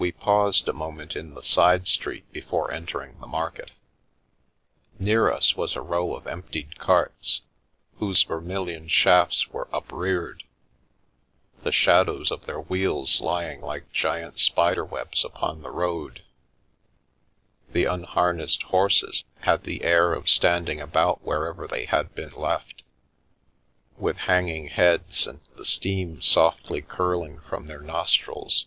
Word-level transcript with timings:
We 0.00 0.12
paused 0.12 0.68
a 0.68 0.72
moment 0.72 1.16
in 1.16 1.34
the 1.34 1.42
side 1.42 1.88
.street 1.88 2.30
before 2.32 2.70
en 2.70 2.86
tering 2.86 3.18
the 3.18 3.26
market. 3.26 3.72
Near 4.96 5.32
us 5.32 5.56
was 5.56 5.74
a 5.74 5.80
row 5.80 6.14
of 6.14 6.28
emptied 6.28 6.78
carts, 6.78 7.42
whose 7.96 8.22
vermilion 8.22 8.86
shafts 8.86 9.48
were 9.48 9.66
upreared, 9.72 10.44
the 11.64 11.72
shadows 11.72 12.30
of 12.30 12.46
their 12.46 12.60
wheels 12.60 13.20
lying 13.20 13.60
like 13.60 13.92
giant 13.92 14.38
spider 14.38 14.84
webs 14.84 15.24
upon 15.24 15.62
the 15.62 15.70
road; 15.72 16.22
the 17.72 17.86
unharnessed 17.86 18.62
horses 18.64 19.24
had 19.40 19.64
the 19.64 19.82
air 19.82 20.12
of 20.14 20.28
standing 20.30 20.80
about 20.80 21.22
wherever 21.22 21.66
they 21.66 21.86
had 21.86 22.14
been 22.14 22.34
left, 22.34 22.84
with 23.96 24.16
hanging 24.16 24.68
heads 24.68 25.26
and 25.26 25.40
the 25.56 25.64
steam 25.64 26.22
softly 26.22 26.80
curling 26.82 27.40
from 27.40 27.66
their 27.66 27.80
nostrils. 27.82 28.66